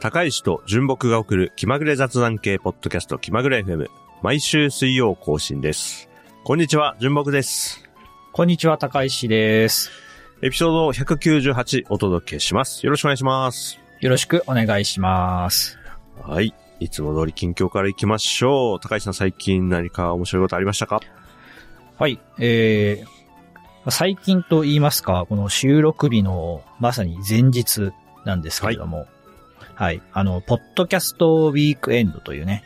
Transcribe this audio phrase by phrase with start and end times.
[0.00, 3.88] 高石と純木が送る気まぐれ雑談系ポッドキャスト気まぐれ FM。
[4.22, 6.08] 毎週水曜更新です。
[6.44, 7.82] こんにちは、純木です。
[8.32, 9.90] こんにちは、高石です。
[10.40, 12.86] エピソード198お届けします。
[12.86, 13.80] よろしくお願いします。
[13.98, 15.76] よろしくお願いします。
[16.22, 16.54] はい。
[16.78, 18.80] いつも通り近況から行きましょう。
[18.80, 21.00] 高石さん最近何か面白いことありましたか？
[21.96, 27.90] はい、えー、最近と言いますか、この収録日のまさに前日
[28.24, 29.08] なんですけれども、はい、
[30.12, 32.64] あの、ポッドキャストウィークエンドというね、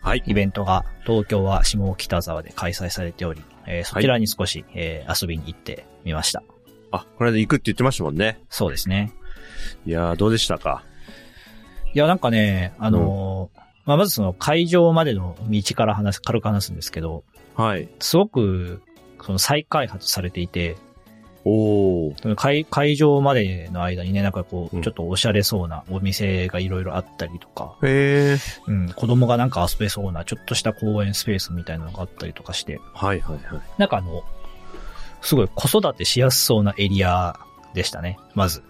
[0.00, 0.22] はい。
[0.26, 6.42] イベントが東京は下北沢で開催されており、えーそちらに少し、えー遊びに行ってみました。
[6.90, 8.40] あ、この間行くって言ってましたもんね。
[8.48, 9.12] そうですね。
[9.86, 10.84] いやー、どうでしたか？
[11.94, 17.88] いや、なんかね、あのーまあ、まずその会場までの道から話す、軽く話すんですけど、はい。
[18.00, 18.82] すごく、
[19.22, 20.76] その再開発されていて、
[21.50, 22.22] おー。
[22.22, 28.38] その会会場までの間にね、なんかこうんう、ちょっとおしゃれそうなお店がいろいろあったりとか、へー。
[28.66, 33.62] うん、子供がなんか遊べそうな、ちょっとした公園スペースみたいなのがあったりとかして、はいはいはい。
[33.78, 34.22] なんかあの、
[35.22, 37.38] すごい子育てしやすそうなエリア
[37.74, 38.62] でしたね、まず。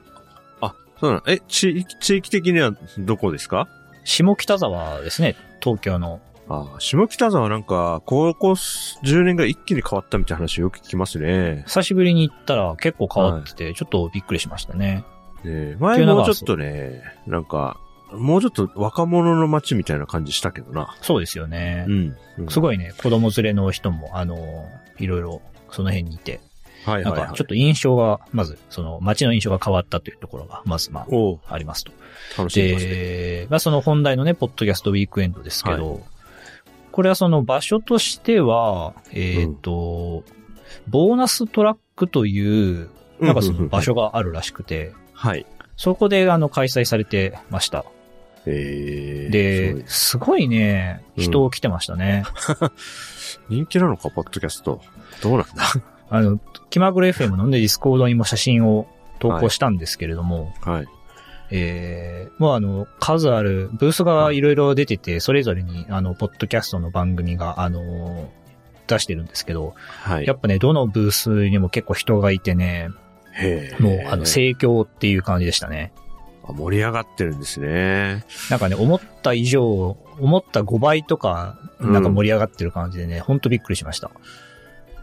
[0.60, 3.68] あ、そうなのえ、地域、地域的にはどこですか？
[4.04, 6.20] 下北沢ですね、東京の。
[6.48, 11.64] あー下北沢なんか、ここ10年が一気に変わったみたいな話よく聞きますね。
[11.66, 15.04] 久しぶりに行ったら結構変わってて、ちょっとびっくりしましたね。
[15.44, 17.78] ね前もうちょっとね、なんか、
[18.12, 20.96] もうちょっと若者の街みたいな感じしたけどな。
[21.02, 21.84] そうですよね。
[21.86, 22.16] ん。
[22.38, 24.64] うんすごいね、子供連れの人も、あの、
[24.98, 26.40] いろいろその辺にいて、
[26.84, 27.20] はいはい、はい。
[27.20, 31.06] なんかちょっと印象が、まず、その街の印象が変わったというところが、まずまあ、
[31.52, 31.92] ありますと。
[32.38, 32.90] 楽しみですね。
[32.90, 36.00] で、まあその本題のね、ポッドキャストウィークエンドですけど、
[36.98, 40.24] これはその場所としては、えっ、と、
[40.88, 45.46] ボーナストラックという、なんかその場所があるらしくて、はい。
[45.76, 47.84] そこであの開催されてました。
[48.46, 52.24] えー、で、すすごいね、うん人来てましたね。
[52.58, 52.70] ごい
[53.62, 54.80] 人気なのか、ポッドキャスト。
[55.22, 55.62] どうなんだ？
[56.10, 58.88] あの、気まぐれ FM のね、ディスコードにも写真を
[59.20, 60.88] 投稿したんですけれども、はい。
[61.50, 68.30] えー、もうあの、数ある、ブースがいろいろ出てて、それぞれに、あの、ポッドキャストの番組が、あの、
[68.86, 70.26] 出してるんですけど、はい。
[70.26, 72.90] やっぱね、どのブースにも結構人がいてね、
[73.80, 75.92] もう、あの、盛況っていう感じでしたね。
[76.48, 78.24] あ盛り上がってるんですね。
[78.50, 84.10] なんかね、思った以上、思った5倍とか、なんか盛り上がってる感じでね、ほんとびっくりしました。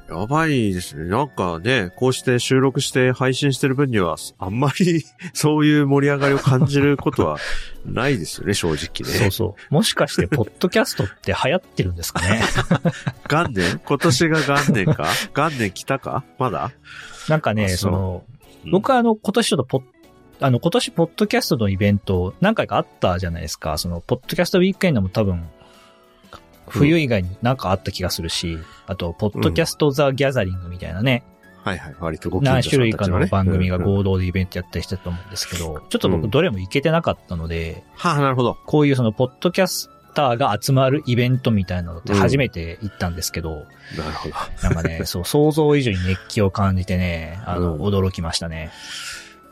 [0.10, 1.10] やばいですね。
[1.10, 7.40] なんかね、こうして収録して配信してる分には、あんまり そういう盛り上がりを感じることは
[7.86, 8.78] ないですよね、 正直
[9.12, 9.18] ね。
[9.20, 9.74] そうそう。
[9.74, 12.42] もしかして、ポッドキャストって流行ってるんですかね？
[13.30, 13.82] 元年？
[13.84, 15.08] 今年が元年か？
[15.36, 16.24] 元年来たか？
[16.38, 16.72] まだ？
[17.28, 18.36] なんかね、あその、うん
[18.72, 19.84] 僕はあの、今年ちょっとポッ、
[20.42, 23.78] あの、今年ポッドキャストのイベント何回かあったじゃないですか。
[23.78, 25.44] その、ポッドキャストウィークエンドも多分、
[26.68, 31.24] 冬以外になんかあった気がするし、あと、ポッドキャストザ・ギャザリングみたいなね、
[31.66, 38.56] はいはい、割とご近所何種類かの番組がうんうん合同でイベントやったりしてたと思うんですけど、ちょっとうん僕どれも行けてなかったので、はあ、なるほど。
[38.68, 43.66] こういうその、ポッドキャスターが集まるイベントみたいなのって初めて行ったんですけど、
[43.98, 44.36] なるほど。
[44.62, 48.72] なんかね、そう、想像以上に熱気を感じてね、あの、うん驚きましたね。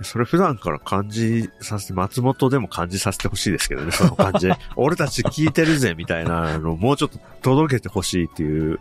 [0.02, 4.50] それ普段から感じさせて、松本でも感じさせてほしいですけどね、その感じ。
[4.76, 8.80] 俺たち聞いてるぜ、みたいなのをもうちょっと届けてほしいっていう、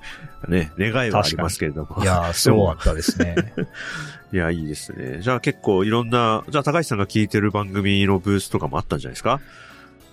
[0.48, 2.02] ね、願いはありますけれども。
[2.02, 3.36] いやー、すごかったですね。
[4.32, 5.18] いや、いいですね。
[5.20, 9.40] じゃあ結構いろんな、じゃあ高橋さんが聞いてる番組のブースとかもあったんじゃないですか？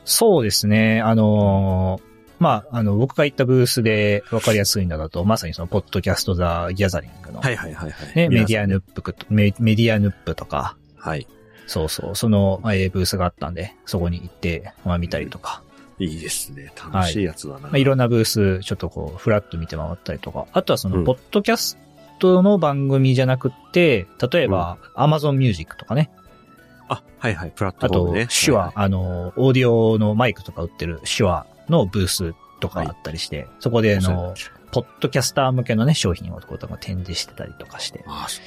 [0.05, 1.01] そうですね。
[1.01, 2.09] あのー
[2.39, 8.15] まあ、あの、僕が行ったブースで分かりやすいのだと、まさにその、ポッドキャストザ・ギャザリングの、はいはいはいはい。
[8.15, 11.27] ね、メディアヌヌップメディアヌップとか、はい。
[11.67, 15.61] そうそう、その、えーブースがあったんで、そこに行って、まあ見たりとか、
[15.99, 16.71] いいですね。
[16.91, 17.59] 楽しいやつだな。
[17.59, 21.05] まあ、いろんなブース、ちょっとこう、フラッと見て回ったりとか、あとはその、うん。
[21.05, 21.77] ポッドキャス
[22.19, 26.09] トの番組じゃなくって、例えば、Amazon Music とかね、
[26.87, 34.33] あ、はいはい、プラッあとトフォームね。、手話、はいあの、オーディオのマイクとか売ってる手話のブースとかあったりして、そこであの、
[34.71, 38.03] ポッドキャスター向けのね、商品をこう展示してたりとかして。
[38.07, 38.45] あそう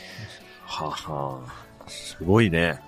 [0.65, 1.72] はあはあ。
[1.89, 2.81] すごいね。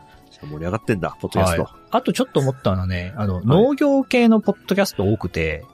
[0.43, 1.64] 盛り上がってんだ、ポッドキャスト。
[1.64, 5.64] はいあとちょっと思ったのはね、あの、農業系のポッドキャスト多くて、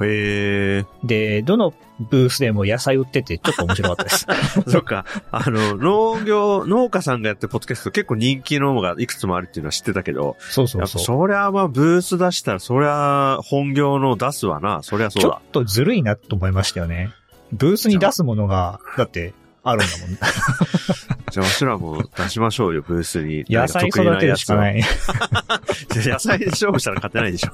[0.00, 0.84] へえ。
[1.04, 4.26] で、どのブースでも野菜売っててちょっと面白かったです。
[4.66, 5.04] そっか。
[5.30, 11.02] あの、農業、農家さんがやってるポッドキャスト結構人気のがいくつもあるっていうのは知ってたけど、そうそうそう。
[11.02, 14.82] そりゃまあブース出したら、そりゃ本業の出すわな。
[14.82, 15.50] そりゃそうだちょっ。
[15.52, 17.10] とずるいなと思いましたよね。
[17.52, 19.34] ブースに出すものが、だって、
[19.64, 20.16] あるんだもん。
[21.32, 23.44] じゃあ、わしらも出しましょうよ、ブースに。
[23.48, 24.78] 野菜育てるしかない。
[24.78, 24.82] い。
[26.06, 27.50] 野菜で勝負したら勝てないでしょ。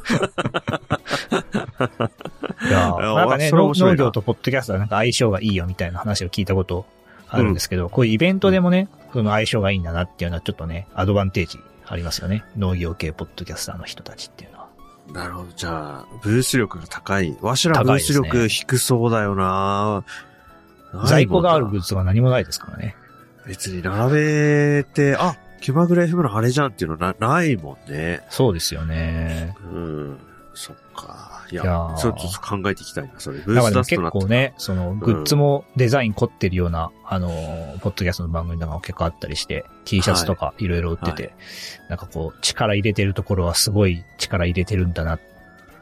[2.62, 6.84] いやなんかね、農業とポッドキャストはなんか相性がいいよみたいな話を聞いたこと
[7.28, 12.44] あるんですけど、こういうイベントでもね、その相性がいいんだなっていうのはちょっとね、アドバンテージありますよね。
[12.56, 14.66] 農業系ポッドキャスターの人たちっていうのは。
[15.12, 15.48] なるほど。
[15.56, 17.36] じゃあ、ブース力が高い。
[17.40, 20.04] わしらブース力低そうだよな
[21.06, 22.96] 在庫があるググッズが何もないですからね。
[23.46, 28.22] 別に並べて、あ、気まぐれ FM のあれじゃんっていうのな、ないもんね。
[28.28, 29.54] そうですよね。
[29.72, 30.18] うん。
[30.54, 31.46] そっか。
[31.50, 33.38] いや、いやーちょっと考えていきたいな、それ。
[33.38, 37.28] ブだからでもース出すと結構ね、そのグッズもデザイン凝ってるような、あの、
[37.80, 41.30] ポッドキャストの番組とかも結構あったりして、T シャツとかいろいろ売ってて、は
[41.90, 45.20] なんかこう、力入れてるところはすごい力入れてるんだなっ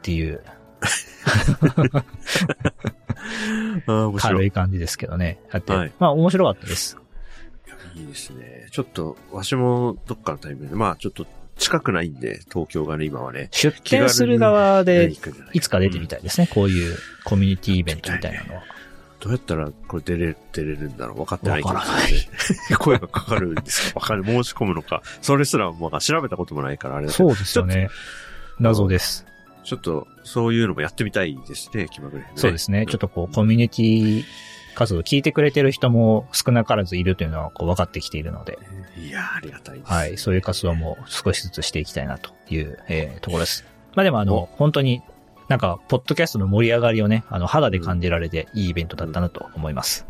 [0.02, 0.42] ていう
[3.86, 4.10] あ。
[4.18, 5.38] 軽い感じですけどね。
[5.52, 6.96] だって、はいまあ面白かったです。
[7.94, 8.68] いいですね。
[8.70, 11.26] ちょっと、わしもどっかのタイミングで、まあちょっと
[11.56, 13.48] 近くないんで、東京がね、今はね。
[13.50, 15.18] 出店する側で、い
[15.54, 16.48] いつか出てみたいですね。
[16.52, 18.62] こういうコミュニティイベントみたいなのは。
[19.20, 21.74] どうやったらこれ出れる、出れるんだろう分かってないけど。
[21.74, 22.12] わからない
[22.78, 24.00] 声がかかるんですか？
[24.00, 24.24] 分かる。
[24.24, 25.02] 申し込むのか。
[25.22, 27.88] それすら、まあ調べたこともないからあれだけどそうですよね。
[28.60, 29.26] 謎です。
[29.68, 32.32] ちょっと、そういうのもやってみたいですね、気まぐれ、ね。
[32.36, 32.86] そうですね。
[32.86, 34.24] ちょっとこう、コミュニティ
[34.74, 38.58] 活動聞いてくれてる人も少なからずいるというのはこう分かってきているので、
[38.96, 39.92] いやー、ありがたいです。
[39.92, 40.16] はい。
[40.16, 43.66] そういう活動も少しずつしていきたいなという、えーところです。
[43.94, 45.02] まあでもあおの、本当に
[45.48, 50.06] なんか、ポッドキャストの盛り上がりをね、あの、肌で感じられていいイベントだったなと思います。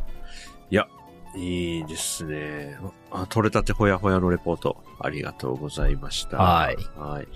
[1.37, 2.76] いいですね。
[3.10, 6.38] あ、取れたてほやほやのレポート、ありがとうございました。
[6.38, 6.76] はい。
[6.96, 7.28] はい。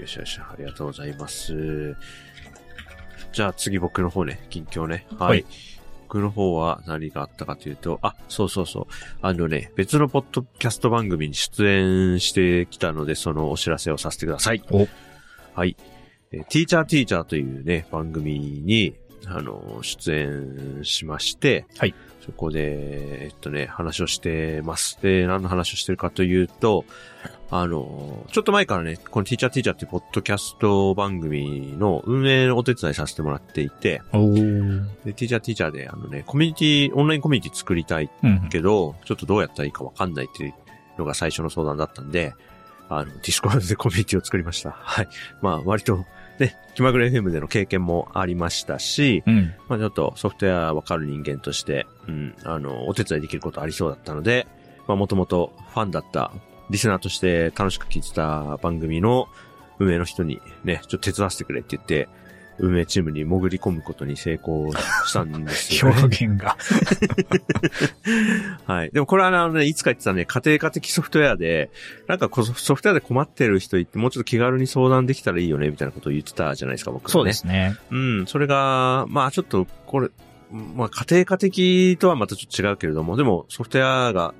[0.00, 1.96] よしよし、ありがとうございます。
[3.32, 5.06] じゃあ次僕の方ね、近況ね。
[5.18, 5.28] はい。
[5.28, 5.44] はい
[6.10, 8.86] 僕の方は何があったかというと、あ、そうそうそう。
[9.22, 14.62] あのね、別のポッドキャスト番組に出演してきたので、そのお知らせをさせてください。
[14.72, 14.88] お
[15.54, 15.76] はい。
[16.32, 21.94] えーティーチャーティーチャーというね、番組に、あの、出演しまして、はい。
[22.24, 24.98] そこで、えっとね、話をしてます。
[25.02, 26.84] で、何の話をしてるかというと、
[27.50, 34.02] あの、ちょっと前からね、このティーチャーティーチャーってポッドキャスト番組の運営のお手伝いさせてもらっていて。
[35.04, 38.48] で、ティーチャーティーチャーで、あのね、コミュニティ、オンラインコミュニティ作りたいうん。
[38.50, 40.54] けど、ちょっとどうやったらいいかわかんないっていう
[40.98, 42.34] のが最初の相談だったんで、
[42.88, 44.70] あの、ディスコードでコミュニティを作りました。
[44.70, 45.08] はい。
[45.40, 46.04] まあ、割と、
[46.40, 49.54] ね、気まぐれ FM での経験もありましたし、うん。
[49.68, 54.46] まあちょっとソフトウェアわかる人間として、うん、あの、お手伝いできることありそうだったので、
[54.88, 56.32] まあもともとファンだった、
[56.70, 59.28] リスナーとして楽しく聞いてた番組の
[59.78, 62.08] 運営の人にね、ちょっと手伝わせてくれって言って、
[62.60, 64.72] 運営チームに潜り込むことに成功
[65.06, 66.00] したんですよ、ね。
[66.02, 66.56] 表現が。
[68.66, 68.90] はい。
[68.90, 71.70] でもこれはあのね、いつか言ってたね、家庭科的ソフトウェアで、
[72.06, 77.12] なんかソソフトウェアで困ってる人いて、もうちょっと気軽に相談できたらいいよね、みたいなことを言ってたじゃないですか、僕、ね。
[77.12, 77.76] そうですね。
[77.90, 80.10] うん、それが、まあちょっと、これ、
[80.50, 84.34] まあ家庭科的とはまたちょっと違うけれども、でもソフトウェアが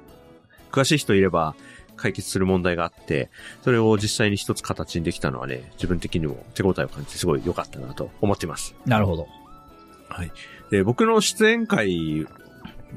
[0.70, 1.54] 詳しい人いれば
[2.00, 3.30] 解決する問題があって、
[3.62, 8.74] それを実際に一つ形にできたのはね、自分的にも手応えを感じてすごい良かったなと思っています。
[8.86, 9.28] なるほど。
[10.08, 10.32] はい。
[10.70, 12.26] で、僕の出演会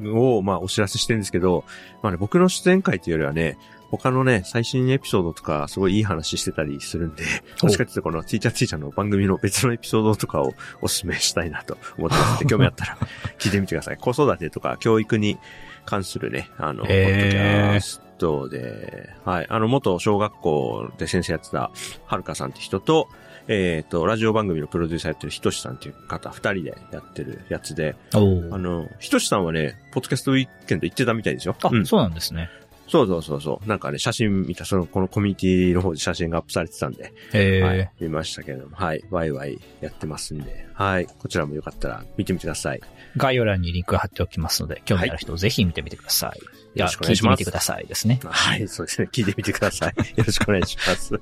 [0.05, 1.65] を、まあ、お知らせしてるんですけど、
[2.01, 3.57] まあね、僕の出演会というよりはね、
[3.97, 7.23] 他のね、最新エピソードとか、すごいいい話してたりするんで、
[7.61, 12.97] おもしかしてこのティーチャーティーチャーの番組の別のエピソードとかをお勧めしたいなと思ってますので、 興味あったら
[13.37, 13.97] 聞いてみてください。
[13.97, 15.37] 子育てとか教育に
[15.85, 21.71] 関するね、あの、ポへーッドキャストで、はい、あの、元小学校で先生やってた、
[22.05, 23.09] はるかさんって人と、
[23.49, 31.55] えっ、と、ラジオ番組のプロデューサーやってるひとしさんっていう方、二人でやってるやつで、おあーの、ひとしさんはね、ポッドキャストウィークエンド行ってたみたいですよ。
[31.61, 32.49] あ、うんそうなんですね。
[32.87, 33.67] そうそうそうそう。
[33.67, 42.81] なんかね、写真見た、その、このコミュニティの方で写真がアップされてたんで、えーはい、見ましたけれども、はい、ワイワイやってますんで、はい、こちらもよかったら見てみてください。
[43.17, 46.39] 概要欄にリンク貼っておきますので、興味ある人ぜひ見てみてください。
[46.39, 48.19] いや、よろしくお願聞いいしてますみてくださいですね。
[48.23, 49.09] はい、そうですね。
[49.11, 49.93] 聞いてみてください。
[50.17, 51.19] よろしくお願いします。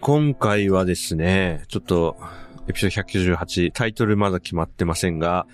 [0.00, 2.16] 今回はですね、ちょっと、
[2.68, 5.46] エピソード198、タイトルまだ決まってませんが、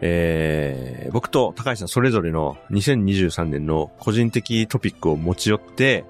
[0.00, 6.04] えー、僕と高橋さんそれぞれの2023年の個人的トピックを持ち寄って、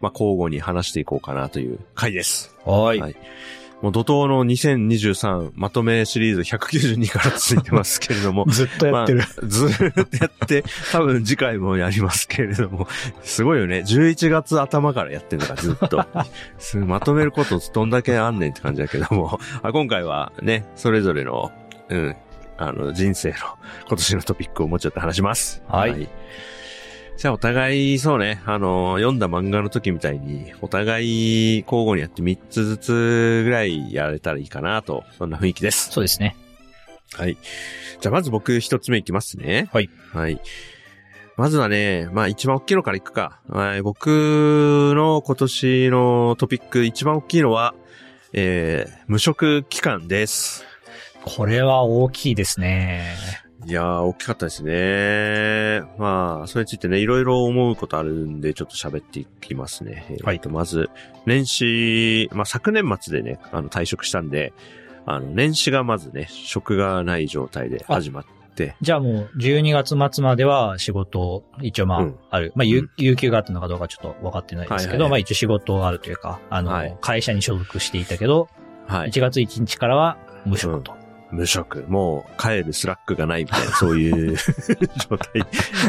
[0.00, 2.54] まあ、交互に話していこうかなという回です。
[2.64, 3.00] はい。
[3.00, 3.16] はい
[3.82, 9.18] もう怒涛の2023まとめシリーズ192から続いてますけれども、 ずっとやってる。
[9.18, 12.86] まあずーっとやって、多分次回もやりますけれども、
[13.22, 13.78] すごいよね。
[13.78, 16.04] 11月頭からやってるのか、ずっと。
[16.58, 21.50] すまとめることどんだけあんねんって感じだけども、あ今回はね、それぞれの、
[21.88, 22.16] うん、
[22.58, 23.36] あの、人生の
[23.88, 25.62] 今年のトピックをもうちょっと話します。
[25.68, 26.08] はい
[27.20, 35.90] じゃあお互い、そうね、あの、読んだ漫画の時みたいに、お互い交互にやって3つずつぐらいやれたらいいかなと、そんな雰囲気です。
[35.90, 36.34] そうですね。
[37.12, 37.36] はい。
[38.00, 39.68] じゃあまず僕一つ目いきますね。
[39.70, 39.90] はい。
[40.14, 40.40] はい。
[41.36, 43.42] まずはね、まあ一番大きいのからいくか。
[43.50, 47.74] はい、僕の今年のトピック一番大きいのは、
[48.32, 50.64] えー、無職期間です。
[51.22, 53.14] これは大きいですね。
[53.66, 55.82] いやー、大きかったですね。
[55.98, 60.06] まあ、それについてね、いろいろ思うことあるんで、ちょっと喋っていきますね。
[60.24, 60.88] はいえーと、まず、
[61.26, 64.52] 年始、まあ昨年末でね、あの、退職したんで、
[65.04, 68.24] あの、年始がまずね、職がない状態で始まっ
[68.54, 72.52] て、じゃあもう12月末までは仕事、一応まあうんある。
[72.54, 78.48] まあ有うん有給があったのかどうかちょっと分かってないですけど、はいはいはいまあ一応仕事があるというか、あの、はい会社に所属していたけど、
[78.86, 79.10] はい。
[79.10, 80.99] 1月1日からは無職と。
[81.32, 81.84] 無職。
[81.88, 85.44] もう帰るスラックがないみたいな、 そういう状態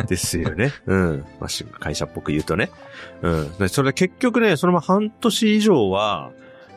[0.07, 0.71] ですよね。
[0.85, 1.25] うん。
[1.39, 2.69] まあ、し会社っぽく言うとね。
[3.21, 3.57] うん。
[3.57, 6.31] でそれで結局ね、そのまま半年以上は、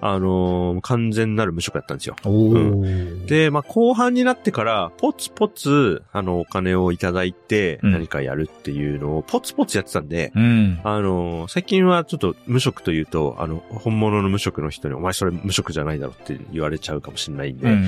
[0.06, 2.16] あのー完全なる無職だったんですよ。
[2.24, 3.24] おー。
[3.24, 10.80] で、まあ、後半になってから、ポツポツ、あの、お金をいただいて、うん何かやるっていうのを、ポツポツやってたんで、うん。
[10.84, 17.84] あの、最近はちょっと無職というと、あの、本物の無職の人に、お前それ無職じゃないだろって言われちゃうかもしれないんで、うん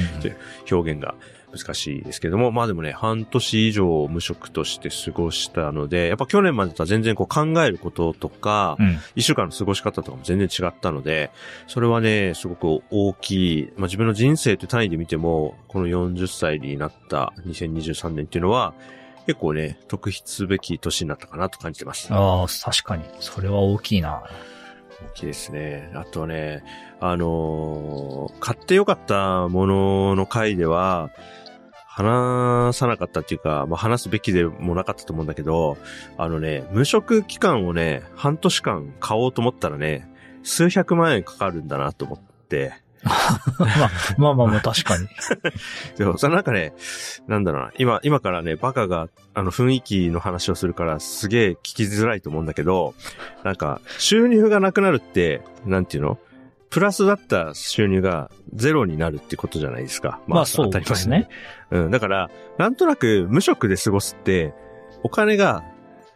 [0.71, 1.15] 表現が
[1.57, 8.99] 難しいですけども、まあでもね、半年以上無職として過ごしたので、やっぱ去年までとは全然こう考えることとかう、ん。
[9.15, 11.31] 一週間の過ごし方とかも全然違ったので、
[11.67, 18.75] それはね、すごく大きい、まあ自分の人生という単位で見ても、この40歳になった2023年っていうのは、
[19.27, 22.09] 結構ね、特筆すべき年になったかなと感じてます。
[22.13, 23.05] ああ、確かに。
[23.19, 24.23] それは大きいな。
[25.11, 25.91] 大きいですね。
[25.95, 26.63] あとね、
[27.01, 31.11] あのー買ってよかったものの回では、
[31.97, 35.79] 話さなかったっていうか、まあ、話すべきでもなかったと思うんだけど、
[36.19, 40.07] あのね、無職期間をね、半年間買おうと思ったらね、
[40.43, 42.75] 数百万円かかるんだなと思って、
[43.07, 45.09] まあまあまあまあ、確かに。
[45.97, 46.75] でも、そのなんかね、
[47.29, 52.95] なんだろうな、今、今からね、バカが、あの、雰囲気の話をするから、すげえ聞きづらいと思うんだけど、
[53.43, 56.19] なんか、収入がなくなるって、なんていうの？
[56.71, 60.21] プラスだった収入がゼロになるってことじゃないですか。
[60.27, 61.29] まあそうですね。
[61.71, 64.55] うん、だから、なんとなく無職で過ごすって、
[65.03, 65.65] お金が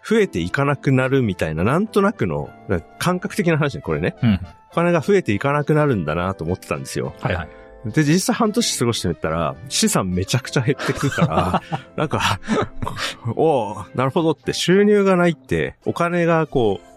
[0.07, 2.51] 増えていかなくなるみたいな、なんとなくの、
[2.99, 4.17] 感覚的な話ね、これね。
[4.23, 4.41] うん。
[4.73, 7.15] お金が増えていかなくなるんだなと思ってたんですよ。
[7.21, 7.49] はいはい。
[7.87, 11.63] で、実際半年過ごしてみたら、資産めちゃくちゃ減ってくから、
[11.97, 12.41] なんか、
[13.37, 16.90] おうなるほどって、収入がないって、お金がこう、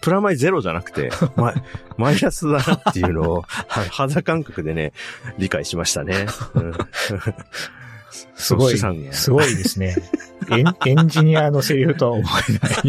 [0.00, 1.62] プラマイゼロじゃなくて、マ イ
[1.96, 4.92] マイナスだなっていうのを、は肌感覚でね、
[5.38, 6.26] 理解しましたね。
[6.54, 6.74] うん
[8.34, 9.96] すごい、すごいですね。
[10.50, 12.72] エンエンジニアのセリフとは思えない。
[12.86, 12.88] い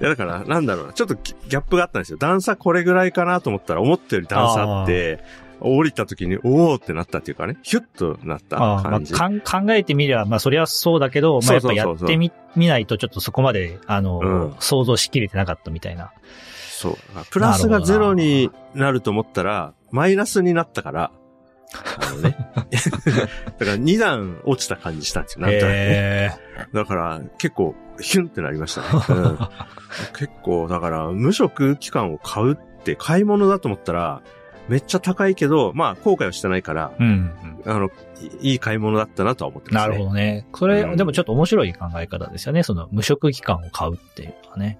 [0.00, 2.18] や、だから、なんだろうな、ちょっとギギャップがあったんですよ。
[2.18, 5.20] 段差これぐらいかなと思ったら、思ったより段差あって、
[5.60, 9.14] 降りた時に、おーってなったっていうかね、ヒュッとなったああま感じ。
[9.14, 16.12] あ、かん考えてみれば、まあそりゃそうだけど、まあやっぱやってみ、見ないとちょっとそこまで、あの、うん想像しきれてなかったみたいな。
[16.70, 16.96] そう。
[17.30, 21.10] プラスがゼロになると思ったら、マイナスになったから、
[22.00, 22.36] あのね。
[23.58, 25.42] だから2段落ちた感じしたんですよ。
[25.42, 25.72] なんとなくね。
[25.74, 26.30] へ
[26.72, 28.86] だから結構ヒュンってなりましたね。
[29.08, 29.38] うん
[30.16, 34.22] 結構、だから無職期間を買うって買い物だと思ったら、
[34.68, 37.32] めっちゃ高いけど、まあ後悔はしてないから、ーうん。
[37.66, 37.90] あの、
[38.42, 39.92] いいい買い物だったなとは思ってますね。
[39.92, 40.46] なるほどね。
[40.54, 42.62] それ、うんでもちょっと面白い考え方ですよね。
[42.62, 44.78] その無職期間を買うっていうのはね。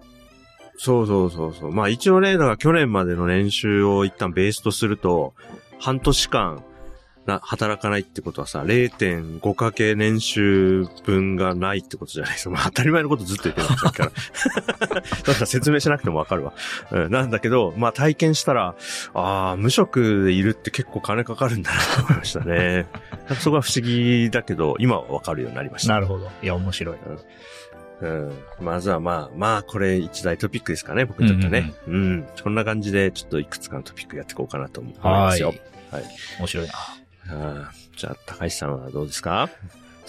[0.77, 1.73] そうそうそうそう。
[1.73, 5.35] まあ一応ね、だから去年までの年収を一旦ベースとすると、
[5.81, 6.63] 半年間
[7.27, 12.51] な働かないってことはさ、0.5かけ年収分がないってことじゃないですか。
[12.51, 14.13] まあ当たり前のことずっと言ってるさっきから。
[15.27, 16.53] だから説明しなくてもわかるわ。
[16.91, 18.75] うん、なんだけど、まあ体験したら、
[19.15, 22.87] ああ、無職でいるって結構金かかるんだなと思いましたね。
[23.41, 25.95] そこは不思議だけど、今はわかるようになりました。
[25.95, 26.31] なるほど。
[26.43, 26.97] いや、面白い。
[28.01, 28.33] うん。
[28.61, 31.75] まずはまあ、まあ、これ一大トピックですかね、僕にとってはね。
[31.89, 35.37] うんそんな感じで、ちょっといくつかのトピックやっていこうかなと思いまはい。
[35.37, 35.53] すよ。
[35.91, 36.05] はい。
[36.39, 36.73] 面白いな。
[37.31, 39.51] あーじゃあ、高橋さんはどうですか？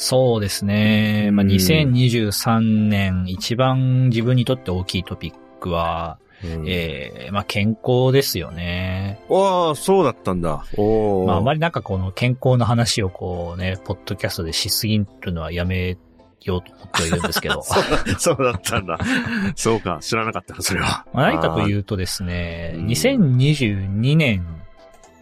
[0.01, 1.29] そうですね。
[1.34, 9.20] まあ、うん2023年一番自分にとって大きいトピックは、うんえーまあ、健康ですよね。
[9.29, 10.63] ああ、そうだったんだ。
[10.77, 11.58] おまあ、あまり。
[11.58, 15.98] りなんかこの健康の話をこうね、ポッドキャストでしすぎるのはやめ
[16.46, 17.62] ようと思ってはいるんですけど。
[17.62, 18.98] そうだそうだったんだ。
[19.56, 21.06] そうか、知らなかったな、それは。
[21.12, 21.70] まあ何かとう。
[21.70, 24.46] いうとですね、うん2022年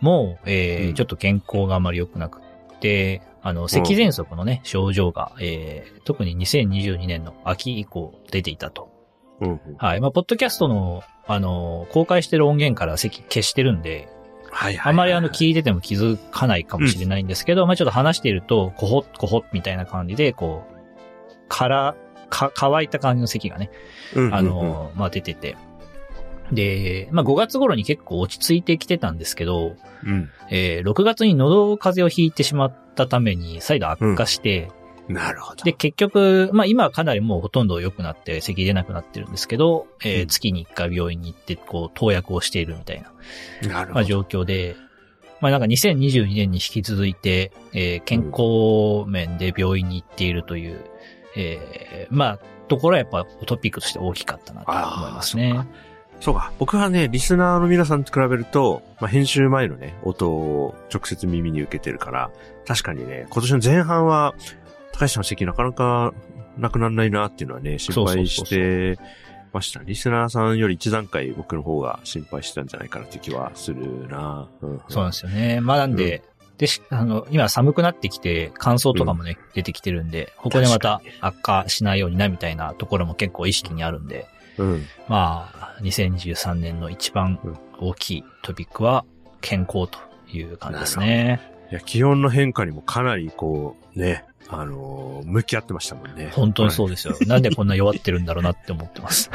[0.02, 8.90] も、えーうんちょっと健康があまり良くなくって、あの、咳喘息のね、症状が、えー特に2022年の秋以降出ていたと。
[9.42, 10.02] うんうんはい。
[10.02, 14.08] まあ、ポッドキャストの、あの、公開してる音源から咳消してるんで、
[14.50, 14.92] はいはい。
[14.92, 20.76] あんまりあの、聞いてても気づかないかもしれないんですけど、まあちょっと話していると、こほっこほっみたいな感じで、こう、
[21.50, 21.96] から、
[22.30, 23.70] か、乾いた感じの咳がね、
[24.16, 25.58] うんうんうんあ、の、まあ出てて。
[26.52, 29.76] で、まあ5月頃に結構落ち着いてきてたんですけど、
[30.06, 30.30] うん。
[30.50, 34.70] えー6月に喉風邪をひいてしまったために再度悪化して、
[35.08, 35.64] なるほど。
[35.64, 43.12] で、結局、まあ今はかなりもうほとんど良くなって、咳出なくなってるんですけど、えーうん月に1回病院に行って、こう、投薬をしているみたいな
[43.70, 43.94] なるほど。
[43.96, 44.76] まあ、状況で、
[45.40, 50.84] まあなんか2022年に引き続いて、えー健康面で病院に行っているという、
[51.38, 55.68] えーまあ、ところはやっぱトピックとして大きかったなと思いますね。
[56.20, 56.52] そうか。
[56.58, 62.32] 僕はね、リスナーの皆さんと比べると、まあ、編集前のね、音を直接耳に受けてるから、
[62.66, 64.34] 確かにね、今年の前半は、
[64.92, 66.14] 高橋さんの席なかなか
[66.58, 68.98] なくならないなっていうのはね、心配して
[69.54, 69.82] ました。
[69.84, 74.48] リスナーさんより一段階僕の方が心配してたんじゃないかなって気はするな。
[74.62, 75.62] うん、そうなんですよね。
[75.62, 76.24] まあなんで、
[76.58, 84.86] でし、あの、今寒くなってきて乾燥とかもね、出てきてるんで、ここでまた悪化しないようになみたいなところも結構意識にあるんで、うん。
[85.08, 87.40] まあ、2023年の一番
[87.80, 89.06] 大きいトピックは
[89.42, 90.00] 健康と
[90.32, 91.57] いう感じですね。
[91.72, 96.32] いや、気温の変化にもかなりこう、ね、あのー向き合ってましたもんね。
[96.34, 97.16] 本当にそうですよ。
[97.28, 99.30] なんでこんな弱ってるんだろうなって思ってます。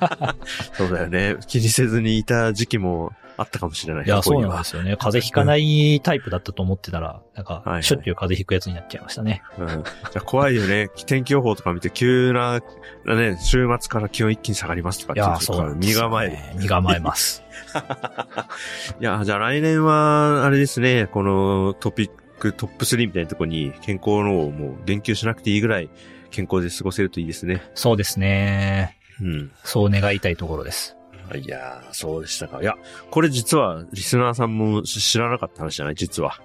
[0.74, 1.36] そうだよね。
[1.46, 4.04] 気にせずにいた時期もあったかもしれない。
[4.04, 4.96] いや、そうなんこですよね。
[4.96, 9.42] 風邪ひかないタイプだったと思ってたら、なんかはいは、いしょっちゅう風邪ひくやつになっちゃいましたね。
[9.56, 9.82] こにはうん。
[9.84, 10.88] じゃあ怖いよね。
[11.06, 12.60] 天気予報とか見て急な、
[13.06, 16.54] ね、週末から気温一気に下がりますとかっていや、言そうなんですよ身構え。
[16.58, 17.43] 身構えます。
[19.00, 25.88] いや、じゃあ来年は、あれですね、このトピックトップ3みたいなところに健康のをもう言及しなくていいぐらい
[26.30, 27.62] 健康で過ごせるといいですね。
[27.74, 28.98] そうですね。
[29.20, 29.52] うん。
[29.64, 30.96] そう願いたいところです。
[31.34, 32.60] いやー、そうでしたか。
[32.60, 32.76] いや、
[33.10, 35.94] これ実はリスナーさんも知知らなかった話じゃない？
[35.94, 36.38] 実は。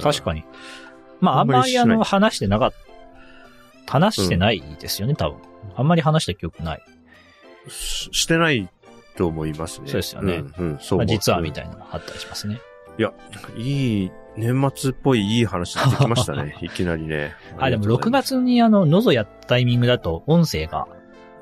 [0.00, 0.44] 確かに。
[1.20, 2.72] まあ、あんまりあの、話してなかっ
[3.86, 5.38] た、話してないですよね、多分。
[5.76, 6.82] あんまり話した記憶ない。
[7.68, 8.68] ししてない
[9.20, 9.88] と思いますね。
[9.88, 11.06] そうですよねうん、うん、そうまあ。
[11.06, 12.58] 実はみいたいなのがあったりしますね。
[13.56, 13.62] な。
[13.62, 16.56] いい、年末っぽいいい話できましたね。
[16.62, 17.34] いきなりね。
[17.58, 20.88] あ、でも6りがとうございます、月にあの、喉やったタイミングだと、音声が、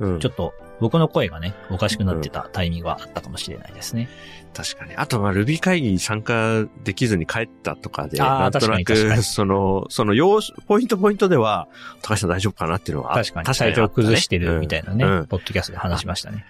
[0.01, 4.09] うんちょっと、僕の声がね、おかしくなってたタイミングはあったかもしれないですね。
[4.55, 4.97] 確かに。
[4.97, 11.69] あと、まあ、ルビー会議に参加できずに帰ったとかで、なんとなく、にその、その要所、ポイントポイントでは、
[12.03, 13.47] 高橋さん大丈夫かなっていうのはあ確かに。
[13.47, 16.45] 体調崩してるみたいなね、うんうんポッドキャストで話しましたね。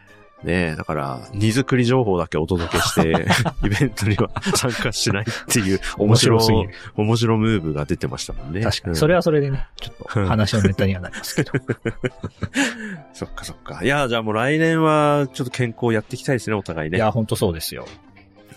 [0.44, 3.26] ねえ、だから、荷造り情報だけお届けして、
[3.66, 6.70] イベントには参加しないっていう、面白すぎる。
[6.94, 8.60] 面白ムーブが出てましたもんね。
[8.60, 8.90] 確かに。
[8.90, 11.52] うんそれはそれでね、ちょっと話のネタにはなりますけど。
[13.12, 13.80] そっかそっか。
[13.82, 16.98] いや、じゃあもう来年はちょっと健康やっていきたいですね、お互いね。
[16.98, 17.86] いや、ほんとそうですよ。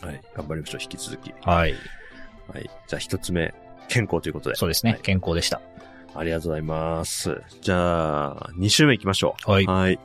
[0.01, 0.21] はい。
[0.35, 1.33] 頑張りましょう、引き続き。
[1.43, 1.73] はい。
[2.53, 2.69] はい。
[2.87, 3.53] じゃあ一つ目、
[3.87, 4.55] 健康ということで。
[4.55, 4.91] そうですね。
[4.93, 5.61] はい健康でした。
[6.13, 7.41] ありがとうございます。
[7.61, 9.51] じゃあ、二週目行きましょう。
[9.51, 9.65] はい。
[9.65, 9.99] はい。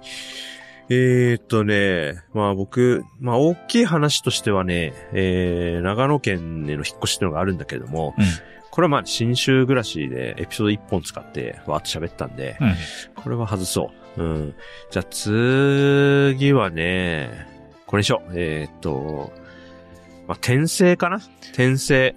[0.88, 8.25] えーっとね、まあ僕、まあ大きい話としてはね、えー、長野県への引っ越しっていうのがあるんだけども、うん
[8.68, 12.75] これはまあ新州暮らしでエピソード1本使ってわーっと喋ったんで、うん。
[13.14, 14.22] これは外そう。
[14.22, 14.55] うん。
[14.90, 17.46] じゃあ次はね、
[17.87, 18.33] これにしよう。
[18.35, 19.33] えーっと、
[20.29, 21.22] まあ転生かな？
[21.55, 22.14] 転生。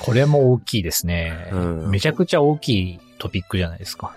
[0.00, 1.50] これも大きいですね。
[1.52, 4.16] うんめちゃくちゃ大きいトピックじゃないですか。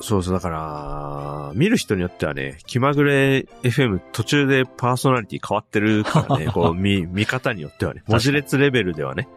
[0.00, 9.28] そうそう、だから、見る人によってはね、気まぐれ FM 途中でパーソナリティ変わってるからね、 こう、見、見方によってはね、文字列レベルではね、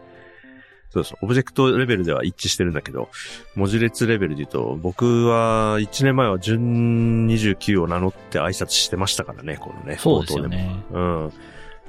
[0.90, 3.08] そうそう、オブジェクトレベルでは一致してるんだけど、
[3.56, 10.82] 文字列レベルで言うと、僕は1年前は準29を名乗って挨拶してましたからね、このね、そうですよね。
[10.90, 11.24] でも。
[11.24, 11.32] うん。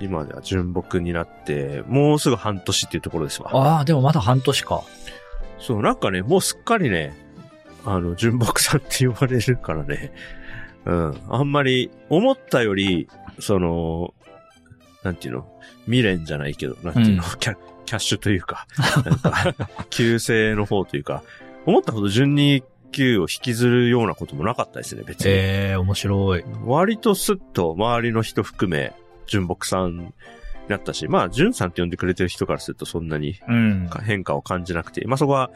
[0.02, 3.50] 今では純木になって、もうすぐ半年っていうところですわ。
[3.54, 4.84] ああ、でもまだ半年か。
[5.60, 7.16] そう、なんかね、もうすっかりね、
[7.86, 10.12] あの、純木さんって呼ばれるからね、
[10.86, 11.22] うん。
[11.30, 13.08] あんまり、思ったより、
[13.40, 14.14] その、
[15.04, 15.48] なんていうの？
[15.86, 18.66] 未練じゃないけど、なんていうの、うんキャキャッシュというか、
[19.06, 19.56] なんか、
[19.92, 21.22] 旧姓の方というか、
[21.68, 25.32] 思ったほど順に級を引きずるようなこともなかったですね、別に。
[25.32, 26.44] ええ面白い。
[26.64, 28.94] 割とスッと周りの人含め、
[29.28, 30.14] 純木さん
[30.70, 33.90] なったし、まあ、ジュンさんって呼んでくれてる人からするとそんなにうん。
[34.04, 35.52] 変化を感じなくて、まあそこは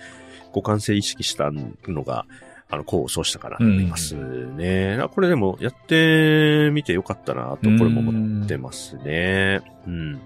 [0.53, 2.25] 互換性意識したのが、
[2.71, 4.99] あの、功を奏したかなと思いますね。
[5.01, 9.61] あこれでもやってみてよかったなと、これも思ってますね。
[9.87, 10.21] うん。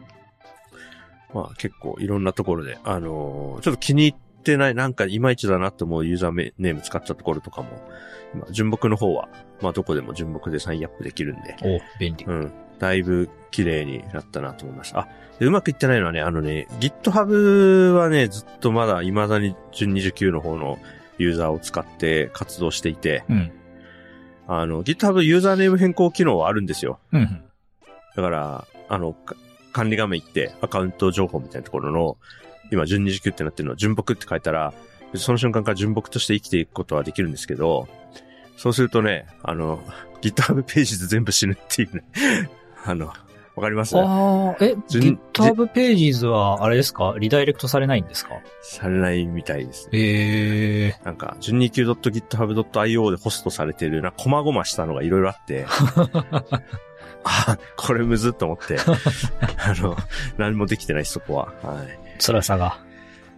[1.34, 7.70] まあ結構いろんなところで、あのーちょっと気に入ってない、なんかいまいちだなと思うユーザーネーム使ったところとかも、
[8.34, 9.30] 今、純木の方は、
[9.62, 12.26] まあどこでも純木でサインアップできるんで、お、便利。
[12.26, 12.52] うん。
[12.80, 15.02] だいぶ綺麗になったなと思いました。
[15.02, 15.08] あ、
[15.40, 20.80] でうまくいってないのはね、あのね、GitHub はね、ずっとまだ未だに純29の方の
[21.18, 23.52] ユーザーを使って活動していて、うん。
[24.48, 27.00] あの、GitHub ユーザーネーム変更機能はあるんですよ。
[27.12, 27.44] うん。
[28.16, 29.36] だから、あの、か
[29.72, 32.18] 管理画面行って、アカウント情報みたいなところの、
[32.72, 34.74] 今、純29ってなってるの、純木って書いたら、
[35.16, 37.88] その瞬間から純木として生きていくことはできるんですけど、
[38.58, 39.84] そうするとね、あの、
[40.22, 42.04] GitHub ページ全部死ぬっていうね。
[42.86, 43.08] あの、
[43.56, 43.96] わかります？
[43.98, 44.02] あ
[44.60, 47.16] あ、え、順 GitHub ページーズは、あれですか？
[47.20, 48.32] リダイレクトされないんですか？
[48.62, 50.00] されないみたいですね。
[50.00, 55.66] ええなんか、129.github.io でホストされてるな、こまごましたのがいろいろあって、
[57.26, 58.78] あ、これむずっと思って、
[59.58, 59.96] あの、
[60.38, 61.54] 何もできてないし、そこは。
[61.64, 62.00] はい。
[62.20, 62.78] 辛さが。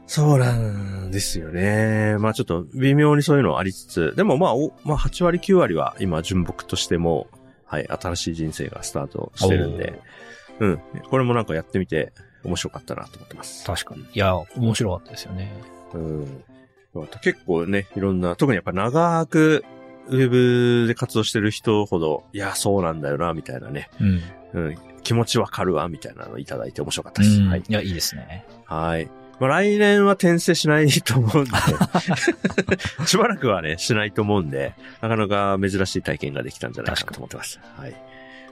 [0.07, 2.15] そうなんですよね。
[2.19, 7.27] まあちょっと微妙にそういうのありつつ、でもまあ、おまあ8割9割は今純木としても、
[7.75, 9.99] はい、新しい人生がスタートしてるんで、
[10.59, 10.81] うん。
[11.09, 13.65] これもなんかやってみて面白かったなと思ってます。
[13.65, 14.03] 確かに。
[14.03, 15.51] いや、面白かったですよね。
[15.93, 16.43] うん。
[17.21, 19.65] 結構ね、いろんな、特にやっぱ長く
[20.07, 23.89] ウェブで活動してる人ほど、いや、そうなんだよな、みたいなね。
[23.99, 24.21] うん。
[24.53, 24.77] うん。
[25.03, 27.41] 気持ちわかるわ、みたいなのいただいて面白かったです。
[27.41, 27.49] うん。
[27.49, 27.73] はいい。
[27.73, 28.45] や、いいですね。
[28.65, 29.09] はい。
[29.39, 31.51] まあ、来年は転生しないと思うんで、
[33.05, 37.59] しばらくはね、しないと思うんで、なかなか珍しい体験ができたんじゃないかなと思ってます。
[37.77, 37.95] はい。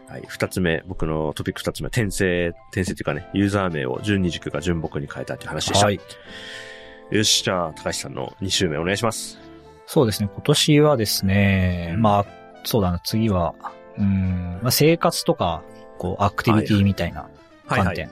[0.08, 0.24] はい。
[0.28, 5.86] 二つ目、僕のトピック二つ目、転生、転生っていうかね、ユーザー名を純二軸が純木に変えたっていう話でした。
[5.86, 6.00] はい。
[7.12, 9.40] よし、じゃあ、高橋さんの2週目お願いします。
[9.86, 10.30] そうですね。
[10.34, 12.26] 今年はですね、まあ、
[12.64, 13.56] そうだな、次は、
[13.98, 15.64] うん、まあ、生活とか、
[15.98, 17.30] こう、アクティビティみたいな
[17.68, 18.10] 観点。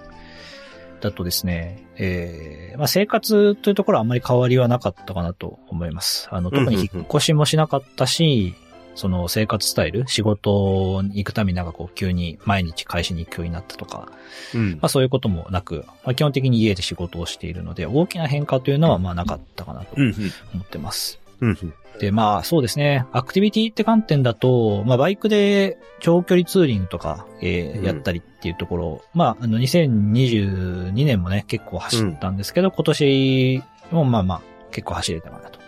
[1.02, 6.28] だとですね、えー、まあ生活というところはあんまり変わりはなかったかなと思います。
[6.32, 8.56] あの、特に引っ越しもしなかったし、
[8.96, 14.12] その生活スタイル、仕事に行くためになんかこう急に毎日会社に行くようになったとか、
[14.54, 21.21] うんまあそういうこともなく、まあ基本的に家で仕事をしているので、大きな変化というのはまあなかったかなと思ってます。
[21.42, 21.74] うん、うん。
[22.00, 23.06] で、まあそうですね。
[23.12, 35.60] アクティビティって観点だと、まあバイクで長距離ツーリングとか、えーうんやったりっていうところ、まああの2022年もね、結構走ったんですけど、今年もまあまあ結構走れたかなと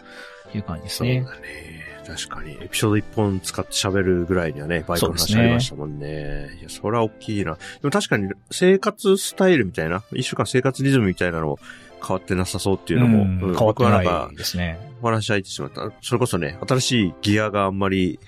[0.56, 1.24] いう感じですね。
[1.26, 1.84] そうだね。
[2.06, 2.58] 確かに。
[2.62, 6.58] エピソード1本使って喋るぐらいにはね、バイクの話ありましたもんね。
[6.60, 7.54] いや、それは大きいな。
[7.54, 11.60] でも確かに生活スタイルみたいな、一週間生活リズムみたいなのも
[12.06, 14.93] 変わってなさそうっていうのも、うんうん変わってないですね。
[15.04, 15.92] お話し相手してしまった。
[16.02, 18.20] それこそね、新しいギアがあんまり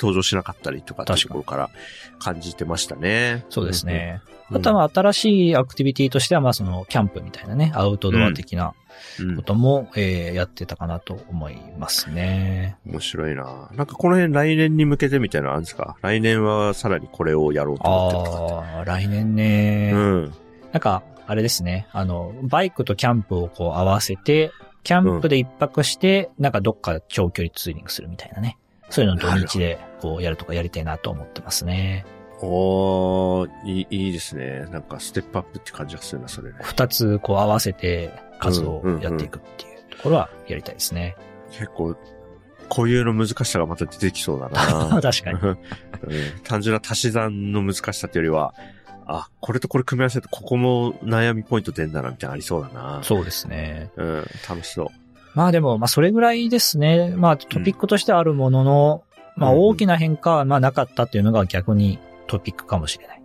[0.00, 1.70] 登場しなかったりとかっていうところから
[2.18, 3.44] 感じてましたね。
[3.50, 4.20] そうですね。
[4.50, 4.56] うん。
[4.56, 8.74] あとはまあ新しいアクティビティとしてはまあそのキャンプみたいなね、アウトドア的な
[9.18, 12.76] うん、ことも、えーやってたかなと思いますね。
[12.86, 15.96] 面白いななんかこの辺来年に向けてみたいなのあるんですか？
[16.02, 18.76] 来年はさらにこれをやろうと思ってるとかって。
[18.76, 19.92] ああ、来年ね。
[19.94, 20.34] うん。
[20.72, 21.88] なんか、あれですね。
[21.92, 28.58] あの、バイクとキャンプをこう合わせて、キャンプで一泊して、なんかどっか長距離ツーリングするみたいなね。
[28.90, 32.04] そういうのを土日でこうやるとかやりたいなと思ってますね。
[32.42, 34.66] おー、いい、いいですね。
[34.70, 36.58] なんかステップアップって感じがするな、それね。
[36.62, 41.16] 二つこう合わせて活動をやっていくっていうところはやりたいですね。
[41.52, 41.96] 結構、
[42.68, 45.00] 固有の難しさがまた出てきそうだな。
[45.02, 45.38] 確かに。
[45.40, 45.58] うん
[46.42, 48.54] 単純な足し算の難しさっていうよりは、
[49.06, 53.00] あ、これとこれ組み合わせるとここも悩みポイント出んだな、みたいなのありそうだな。
[53.02, 53.90] そうですね。
[53.96, 54.16] うん、
[54.48, 54.86] 楽しそう。
[55.34, 57.14] まあでも、まあそれぐらいですね。
[57.16, 59.02] まあトピックとしてはあるものの、
[59.36, 63.22] まあうん大きな変化はまあなかったっていうのが逆にトピックかもしれない。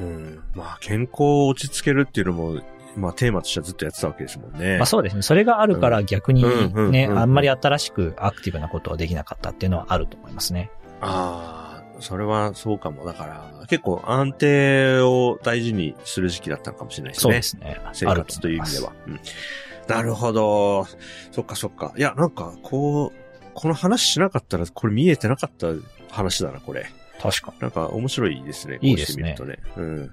[0.00, 0.42] うん。
[0.54, 2.60] まあ、健康を落ち着けるっていうのも、
[2.96, 4.76] まあ、テーマとしてはずっとやってたわけですもんね。
[4.78, 5.22] まあそうですね。
[5.22, 6.44] それがあるから逆に
[6.90, 10.70] ね、あんまり新しくアクティブなことはできなかったっていうのはあると思いますね。
[11.00, 11.55] ああ、
[12.00, 13.04] それはそうかも。
[13.04, 17.38] だから、結構安定を大事にする時期だったのかもしれないですそうね。
[17.38, 17.80] ですね。
[17.92, 18.92] 生活という意味では。
[19.06, 19.20] うん。
[19.88, 20.86] なるほど。
[21.30, 21.92] そっかそっか。
[21.96, 25.68] いや、なんか、こう、この話しなかったら、これ見えてなかった
[26.10, 26.86] 話だな、これ。
[27.20, 28.78] 確かなんか面白いですね。
[28.82, 29.86] いいですねこうしてみるとね。
[29.88, 30.04] うん。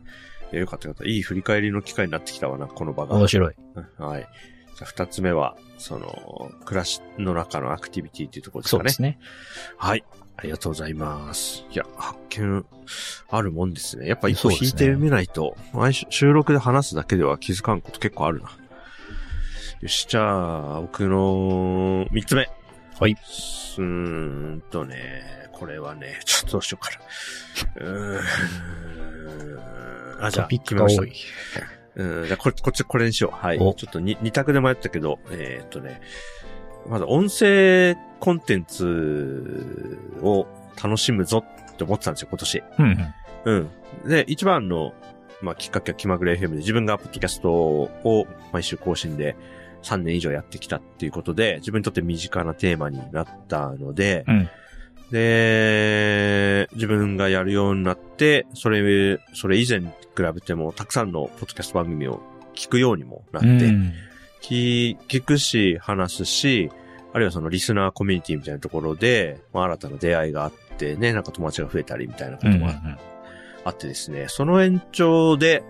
[0.52, 1.10] いやよかったよかった。
[1.10, 3.10] いい振り返りの機会になってきたわな、この場に。
[3.10, 3.16] が。
[3.18, 3.56] 面白い。
[3.76, 4.28] うんはい。
[4.78, 8.82] じゃあ、二つ目は、その、暮らしの中のアクティビティっていうところですかね。
[8.82, 9.20] そうですね。
[9.78, 10.04] はい。
[10.38, 11.64] ありがとうございます。
[11.72, 12.66] いや、発見
[13.30, 14.08] あるもんですね。
[14.08, 18.50] やっぱ一歩引いてみないと、毎週収録で話すだけでは気づかんこと結構あるな。
[19.82, 22.50] よし、じゃあ、僕の三つ目。
[23.00, 23.12] はい。
[23.12, 26.92] うーんとね、これはね、ちょっとどうしようか
[27.80, 27.86] な。
[27.86, 28.22] うー
[30.20, 30.26] ん。
[30.26, 30.90] あ、じゃあ、トピックまい。
[30.90, 31.04] した
[31.96, 33.36] うん、じゃあこっち、こっちこれにしよう。
[33.36, 33.60] はい。
[33.60, 36.02] ちょおっとに二択で迷ったけど、えーっとね、
[36.88, 40.48] まず音声コンテンツを
[40.82, 41.44] 楽しむぞ
[41.74, 42.64] って思ってたんですよ、今年。
[42.80, 43.14] うん
[43.46, 43.70] うん。
[44.04, 44.10] うん。
[44.10, 44.94] で、一番の、
[45.42, 49.36] まあ、きっかけは気まぐれ FM で自分がポッドキャストを毎週更新で
[49.84, 54.50] 3年以上やってきたっていうことで、自分にとって身近なテーマになったので、うん
[55.12, 62.20] で、自分がやるようになって、それ、それ以前に比べてもたくさんのポッドキャスト番組を
[62.56, 63.94] 聞くようにもなって、うん
[64.44, 66.70] 聞聞くし、話すし、
[67.14, 72.98] あるいはそのリスナーコミュニティみたいなところで、まあ、新たな出会いがあってね、なんか友達が増えたりみたいなことうんうんが
[73.64, 75.64] あってですね、その延長で、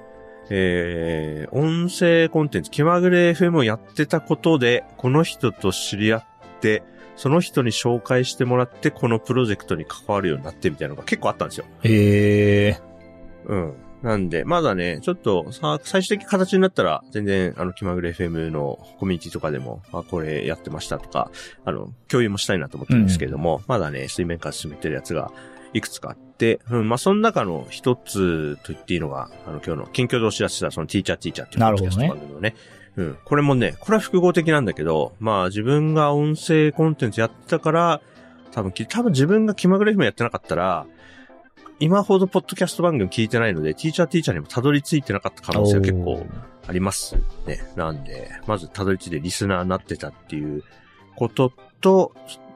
[0.50, 6.24] えー、音声コンテンツ、気まぐれ FM をやってたことで、この人と知り合っ
[6.60, 6.84] て、
[7.16, 11.66] その人に紹介してもらって、このプロジェクトに関わるようになってみたいなのが結構あったんですよ。
[11.84, 12.80] へえ。
[13.46, 13.74] うん。
[14.04, 21.32] なんで、まだね、ちょっとさ、最終的形になったら、全然、あの、気まぐれ FM のコミュニティとかでも、あ、これやってましたとか、
[21.64, 25.32] あの、共有もしたいなと思ってるんですけれども、まだね、水面下進めてるやつが、
[25.74, 32.56] いくつかあって、うん、まあ、その中の一つと言っていいのが、あの、今日の近況でお知らせした、そのティーチャーティーチャーっていうなるほどね。
[32.96, 33.18] うん。
[33.24, 38.02] これもね、これは複合的なんだけど、まあ、自分が音声コンテンツやってたから、
[38.52, 40.86] 多分き、多分自分が気まぐれ FM やってなかったら、
[41.80, 46.26] 今ほどポッドキャスト番組聞いてないので、ティーチャーティーチャーにもたどり着いてなかった可能性が結構
[46.68, 47.64] ありますね。
[47.76, 50.64] なんで、まずたどり着いてリスナーになってたっていう
[51.16, 52.14] ことと、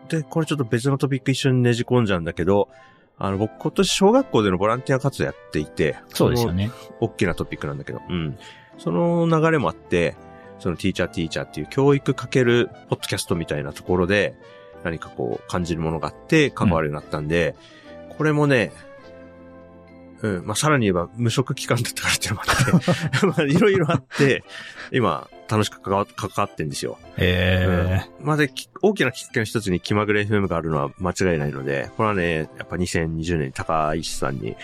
[0.09, 2.69] で、これちょっと別のトピック一緒にねじ込んじゃうんだけど、
[3.17, 6.71] あの、僕今年小学校でのボランティア活動やっていて、そうですよね。
[6.99, 8.37] 大きなトピックなんだけど、うん。
[8.77, 10.15] その流れもあって、
[10.59, 14.35] そのティーチャーティーチャーっていう教育かけるポッドキャストみたいなところで
[14.83, 17.55] 何かこう感じるものがあって関わるようになったんで、
[18.17, 18.71] これもね、
[20.21, 24.43] うん、まあ、さらに言えば無職期間だったからっていうのもあって、 まあ、いろいろあって、
[24.91, 26.97] 今、楽しく関わ関わってんですよ。
[27.17, 28.05] へえ。
[28.19, 34.55] うんまあ、で、き大きなきっかけの一つに気まぐれ FM があるのは間違いないので、これはね、やっぱ2020年に高石さんに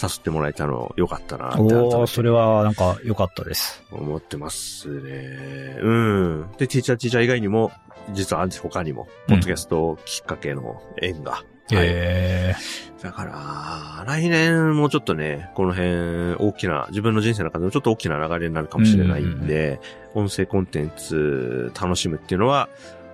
[0.00, 3.82] 誘ってもらえたの良かったなっておー、それはなんか良かったです。
[3.92, 5.78] 思ってますね。
[5.80, 6.50] うん。
[6.58, 7.72] で、ティーチャーティーチャー以外にも、
[8.12, 11.44] 実は他にも、ポッドキャストきっかけの縁が。
[11.70, 12.56] はい。
[13.02, 19.80] だから、来年もちょっとね、この辺、大きな、自分の人生の中でもちょっと大きな流れになるかもしれないんで、
[20.14, 22.68] 音声コンテンツ楽しむっていうのは、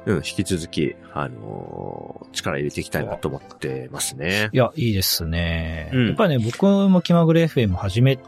[0.04, 4.56] うん、引き続き、あのー力入れていきたいなと思ってますねい。
[4.56, 5.90] や、いいですね。
[5.92, 8.18] うんやっぱりね、僕も気まぐれ FM 始め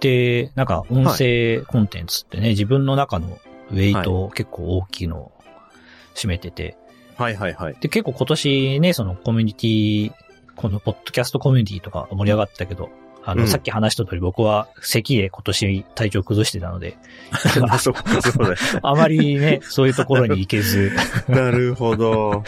[0.00, 3.38] て、なんか音声コンテンツってね、自分の中の
[3.70, 5.32] ウェイトを結構大きいのを
[6.14, 6.76] 占めてて、
[7.18, 7.76] はいはいはい。
[7.80, 10.12] で、結構今年ね、そのコミュニティ、
[10.54, 12.90] このポッドキャストコミュニティとか盛り上がったけど、
[13.24, 16.96] あの、うんさっき話した通り僕は咳で今年体調崩してたので、
[17.52, 17.92] そうか、そう
[18.38, 18.56] だよ。
[18.82, 20.92] あまりね、そういうところに行けず、
[21.28, 22.44] なるほど。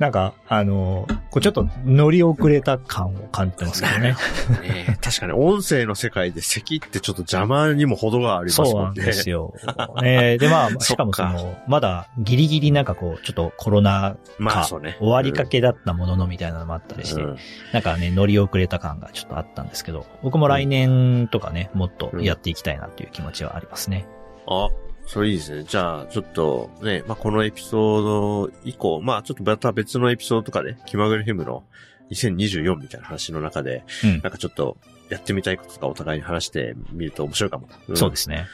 [0.00, 4.16] なんか、あの、こうちょっと乗り遅れた感を感じてますけどね。
[4.66, 9.04] ね確かに音声の世界で咳ってちょっと邪魔にも程がありますそうなんもんね。
[9.04, 9.52] ですよ。
[10.00, 14.96] ねで、まあ、 しかもその、まだギリギリなんかこう、ちょっとコロナまあそうね。
[15.00, 17.36] 終わりかけだったもののみたいなのもあったりして、うん
[17.74, 24.06] なんかね、乗り遅れた感がちょっとあったんですけど、僕も来年とかね、もっとやっていきたいなっていう気持ちはありますね。
[24.48, 24.68] あ、
[25.12, 25.64] それいいですね。
[25.64, 28.02] じゃあ、ちょっとね、まあ、このエピソー
[28.46, 31.64] ド以降、まあ、ちょっとまた別のエピソードとかで、気まぐれフィムの
[32.12, 34.76] 2024みたいな話の中で、うんなんかちょっと
[35.08, 37.66] やってみたいこととかお互いに話してみると面白いかも。
[37.92, 38.46] んそうですね。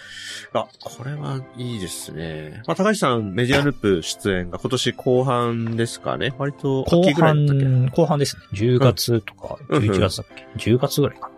[0.55, 2.62] あ、これはいいですね。
[2.66, 6.33] まあ、高橋さん、メディアループ出演が今年後半ですかね？
[6.38, 7.64] 割と後秋ぐらいだったっけ？
[7.64, 8.42] 半、後半ですね。
[8.55, 11.31] 10月とか、うん11月だっけ、?10 月ぐらいか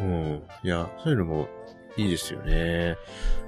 [0.00, 0.42] うん。
[0.62, 1.48] いや、そういうのも
[1.96, 2.96] いいですよね。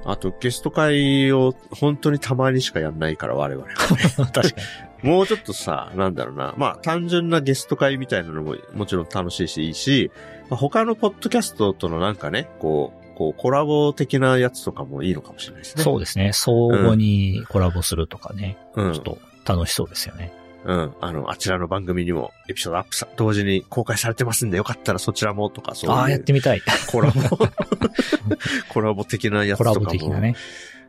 [0.05, 3.75] あと、ゲスト会を本当にたまにしかやんないから、我々はね。
[4.17, 4.27] な。
[4.33, 4.61] 確か
[5.03, 5.11] に。
[5.11, 6.55] もうちょっとさ、なんだろうな。
[6.57, 10.11] まあ、単純なゲスト会みたいなのももちろん楽しいし、いいし、
[10.49, 15.83] まあ、他のポッドキャストとのなんかね、こう、こう、コラボ的なやつとかもいいのかもしれないですね。
[15.83, 16.33] そうですね。
[16.33, 18.93] 相互にコラボするとかね、うん。
[18.93, 20.33] ちょっと楽しそうですよね。
[20.65, 20.95] うん。
[21.01, 25.97] あの、あちらの番組にもエピソードアップさ、同時に公開されてますんで、よかったらそちらもとか、そういう。
[25.97, 26.63] ああ、やってみたい。
[26.91, 27.21] コラボ、
[28.69, 29.99] コラボ的なやつコラボとかも。
[29.99, 30.35] 的なね。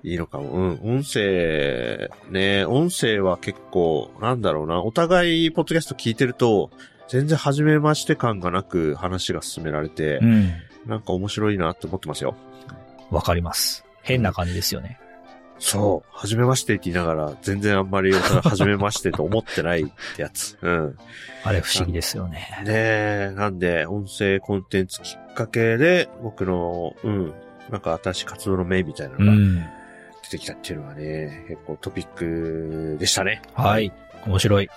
[0.04, 0.52] いいのかも。
[0.52, 0.80] うん。
[0.84, 6.72] 音声、ね、音声は結構、なんだろうな、お互い、ポッドキャスト聞いてると、
[7.08, 10.54] 全然初めまして感がなく話が進められてう、ん。
[10.86, 12.36] なんか面白いなって思ってますよ。
[13.12, 13.84] わかります。
[14.02, 15.00] 変な感じですよね。
[15.60, 16.10] そう。
[16.12, 20.58] 初めましてって言いながら、全然あんまり、初めましてと思ってないってやつ。
[20.64, 20.98] うん。
[21.44, 22.48] あれ不思議ですよね。
[22.64, 27.34] ねえ、なんで、音声コンテンツきっかけで、僕の、うん、
[27.70, 29.66] なんか新しい活動のメインみたいなのがうん。
[30.24, 33.42] 出てきたっていうのはね、結構トピックでしたね。
[33.54, 33.92] はい。
[34.26, 34.70] 面白い。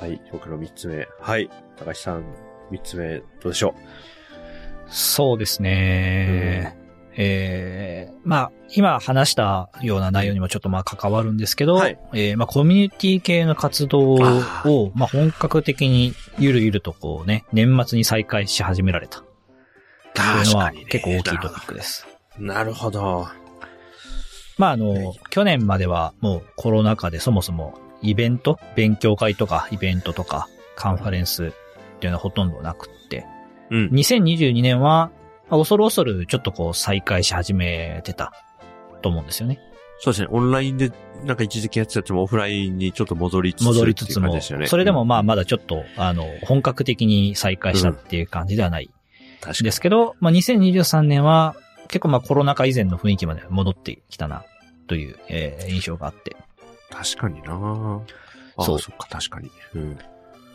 [0.00, 1.06] はい、僕の三つ目。
[1.20, 2.24] はい、高橋さん、
[2.70, 3.74] 三つ目、どうでしょ
[4.88, 6.85] そうですね。
[7.18, 14.62] えー、まあ、今話したような内容にもちょっとまあ関わるんですけど、はいえーまあコミュニティ系の活動をあ、
[14.94, 19.20] まあ本格的にゆるゆるとこうね、年末に再開し始められた。
[19.20, 19.24] う
[20.14, 22.06] というのはね結構大きいトピックです。
[22.38, 23.26] なるほど。
[24.58, 31.50] まああねの、去年まではもうコロナ禍でそもそもイベント、勉強会とかイベントとかカンファレンスっ
[32.00, 33.26] ていうのはほとんどなくって、
[33.70, 33.88] うん。
[33.88, 35.10] 2022年は、
[35.48, 38.32] まあ恐る恐るちょっとこう再開し始めてた
[39.02, 39.60] と思うんですよね。
[39.98, 40.92] そうですね、オンラインで、
[41.24, 44.66] なんか一時期やってたやつもオフラインにちょっと戻りつつ戻りつつも、じですよね。
[44.66, 48.90] それでもうんまあまだちょっと、あの、本格的に再開したっていう感じではない
[49.40, 51.56] 確かにですけど、まあ2023年は
[51.88, 54.44] 結構まあコロナ禍以前の雰囲気まで戻ってきたな
[54.86, 56.36] という、えー印象があって。
[56.90, 58.02] 確かにな
[58.58, 59.50] あそうそっか、確かに。
[59.74, 59.96] うん。
[59.96, 60.04] で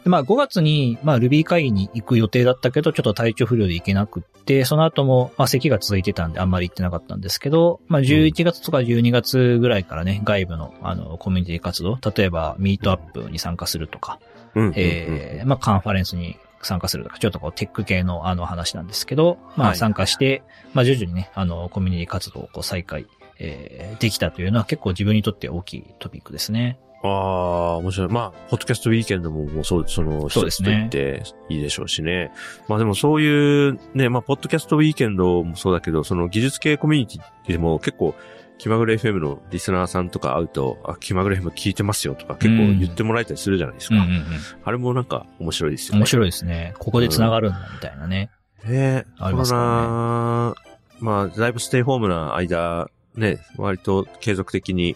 [0.06, 14.19] まあ5月に、まあ Ruby 会議に行く予定だったけど、ちょっと体調不良で行けなくって、その後も、まあ咳が続いてたんであんまり行ってなかったんですけど、まあ11月とか12月ぐらいからね、外部のあのコミュニティ活動、例えばミートアップに参加するとか、
[14.56, 14.73] うん。
[14.75, 23.08] えーまあカンファレンスに参加するとか、ちょっとこうテック系のあの話なんですけど、まはいあ参加して、まあ徐々にね、あのコミュニティ活動をこう再開、
[23.39, 26.80] えーできたというのは結構自分にとって大きいトピックですね。
[27.04, 28.10] ああ、面白い。
[28.10, 32.32] まあ、ポッドキャストウィーケンドももうそう、その、そうですねっていいでしょうしね。
[32.68, 38.16] まあでもそういう、ね、まあ、ポッドキャストウィーケンドもそうだけど、その技術系コミュニティでも結構、
[38.60, 43.96] 気まぐれ FM のリスナーさんとか会うと、あ、気まぐれ FM 聞いてますよとか結構言ってもらえたりするじゃないですか。
[43.96, 44.24] うんうんうん。
[44.64, 46.02] あれもなんか面白いですよね。
[46.02, 46.76] 面白いですね。
[46.78, 48.30] ここで繋がるんだみたいなね。
[48.64, 54.96] ねありますからねまあ、だいぶステイホームな間、ね、割と継続的に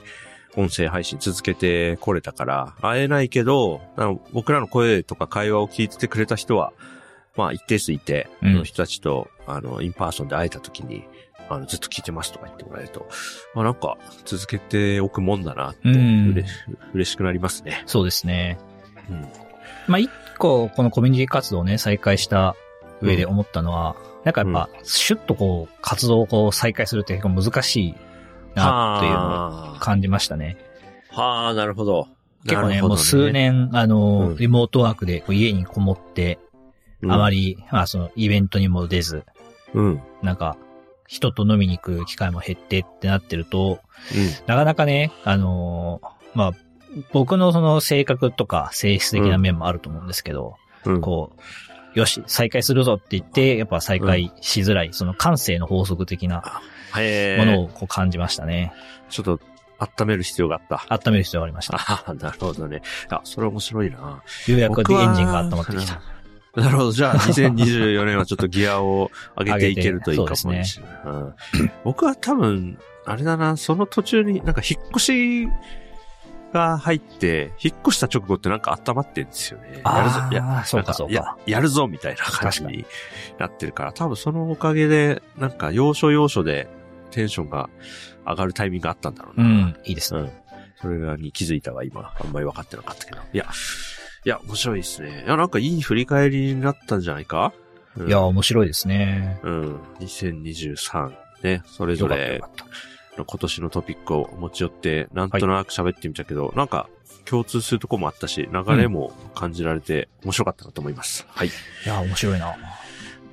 [0.57, 6.73] 音声配信続けてこれたから、会えないけど、あの僕らの声とか会話を聞いててくれた人は、
[7.35, 11.03] まあ一定数いて、うんその人たちと、あの、 in person で会えた時に、
[11.49, 13.07] あの、ずっと聞いてますとか言ってもらえると、
[13.53, 16.53] まあなんか、続けておくもんだなって、うん嬉し
[16.93, 17.83] 嬉しくなりますね。
[17.85, 18.57] そうですね。
[19.09, 19.27] うん。
[19.87, 22.55] まあ、一個、このコミュニティ活動をね、再開した
[23.01, 27.95] 上で思ったのは、なんかやっぱ、シュッとこう、活動をこう再開するって結構難しい
[28.55, 29.21] なっていうのを
[29.73, 30.57] は感じましたね。
[31.11, 32.07] あ、はあ、なるほど。
[32.43, 36.39] 結構ね、なるほどもう数年、あの、うんリモートワークでこう家にこもって、
[37.01, 39.25] うんあまり、まあそのイベントにも出ず、
[39.73, 40.01] うん。
[40.21, 40.57] なんか、
[41.07, 43.79] 人と飲みに行く機会も減ってってなってると、
[44.15, 44.47] うん。
[44.47, 46.51] なかなかね、あのーまあ、
[47.11, 51.01] 僕のその性格とか性質的な面もあると思うんですけど、うん。
[51.01, 51.41] こう、
[51.95, 56.61] よし、再開するぞって言って、やっぱ再開しづらい、その感性の法則的な
[56.95, 58.73] へものをこう感じましたね。
[59.09, 59.39] ちょっと、
[59.77, 60.85] 温める必要があった。
[60.93, 61.77] 温める必要がありました。
[61.77, 62.81] ああ、なるほどね。
[63.09, 63.97] あ、それ面白いな。
[63.97, 66.01] ようやくエンジンが温まってきた。
[66.55, 66.91] なるほど。
[66.91, 70.65] じゃあ、2024年はちょっとギアを上げていけるといいかもしれない。
[70.65, 71.17] 上う
[71.63, 75.47] ん僕は多分、あれだな、その途中になんか引っ越し
[76.55, 79.81] が入って、引っ越した直後ってなんか温まってるんですよね。
[79.83, 82.85] やるぞやそうかそうかややるぞみたいな感じに
[83.37, 86.69] なってるから、多分そのおかげで、なんか要所要所で
[87.11, 87.69] テンションが
[88.25, 89.45] 上がるタイミングがあったんだろうな。
[89.45, 90.21] うん、いいですね。
[90.21, 90.31] うん。
[90.81, 92.13] それがに気づいたわ、今。
[92.17, 93.17] あんまり分かってなかったけど。
[93.33, 93.45] いや、
[94.25, 95.23] いや、面白いですね。
[95.25, 97.53] いや、なんかいい振り返りになったんじゃないか、
[97.97, 99.39] うん、いや、面白いですね。
[99.43, 99.75] うん。
[99.99, 102.65] 2023ね、それぞよかったよれかった。
[103.17, 106.89] の今年のトピックを持ち寄って、なんとなく喋ってみたけど、なんか
[107.25, 111.25] 共通するとこもあったし、流れも感じられて面白かったなと思います。
[111.29, 111.47] はい。
[111.47, 111.53] いい
[111.87, 112.55] や、面白いな。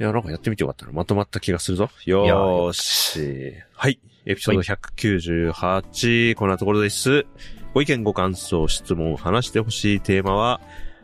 [0.03, 0.93] や、なんかやってみてよかったな。
[0.93, 1.89] まとまった気がするぞ。
[2.05, 3.55] よーし。
[3.73, 3.99] はい。
[4.27, 7.27] エピソード198、こんなところです。
[7.75, 10.61] ご意見、ご感想、質問、話してほしいテーマは、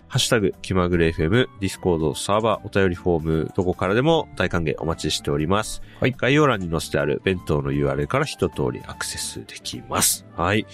[0.09, 5.83] ハッシュタグ、気まぐれ FM、ディスコード、サーバー、お便りフォーム、どこからでも大歓迎お待ちしております。
[6.01, 10.25] はい概要欄に載せてある弁当の URL から一通りアクセスできます。
[10.35, 10.67] はい。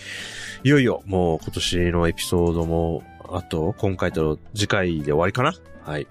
[0.62, 5.52] いよいよ、もう今年のエピソードも、あと、今回と次回で終わりかな？
[5.82, 6.06] はい。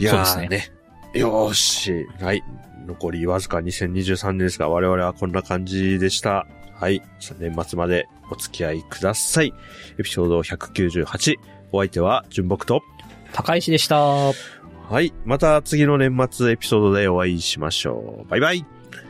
[0.00, 0.72] いやーね。
[1.14, 2.06] よーし。
[2.20, 2.42] はい。
[2.86, 6.46] 残りわずか2023年ですが、我々はこんな感じでした。
[6.74, 7.02] はい。
[7.38, 9.54] 年末までお付き合いください。
[9.98, 11.36] エピソード198。
[11.72, 12.82] お相手は、純木と、
[13.32, 13.98] 高石でした。
[13.98, 14.32] は
[15.02, 15.12] い。
[15.24, 18.30] また次の年末エピソードでお会いしましょう。
[18.30, 18.64] バイバイ。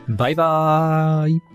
[0.09, 1.48] バイバーイ。